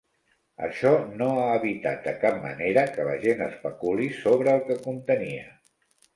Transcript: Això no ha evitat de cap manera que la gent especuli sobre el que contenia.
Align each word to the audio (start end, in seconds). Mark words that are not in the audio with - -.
Això 0.67 0.93
no 1.19 1.27
ha 1.41 1.43
evitat 1.57 2.01
de 2.07 2.13
cap 2.23 2.39
manera 2.47 2.87
que 2.97 3.07
la 3.09 3.15
gent 3.27 3.45
especuli 3.49 4.09
sobre 4.23 4.57
el 4.59 4.67
que 4.73 4.81
contenia. 4.89 5.47